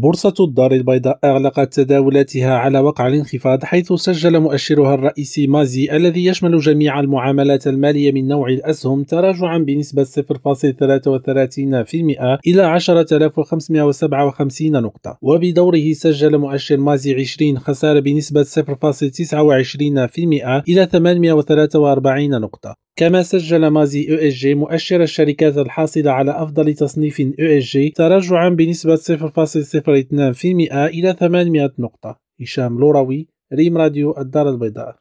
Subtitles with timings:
[0.00, 6.58] بورصة الدار البيضاء أغلقت تداولاتها على وقع الانخفاض حيث سجل مؤشرها الرئيسي مازي الذي يشمل
[6.58, 10.08] جميع المعاملات المالية من نوع الأسهم تراجعا بنسبة 0.33%
[12.46, 15.18] إلى 10557 نقطة.
[15.22, 18.48] وبدوره سجل مؤشر مازي 20 خسارة بنسبة 0.29%
[20.68, 22.89] إلى 843 نقطة.
[22.96, 29.04] كما سجل مازي جي مؤشر الشركات الحاصلة على أفضل تصنيف جي تراجعا بنسبة 0.02%
[30.74, 32.20] إلى 800 نقطة.
[32.40, 35.00] هشام لوروي ريم راديو الدار البيضاء.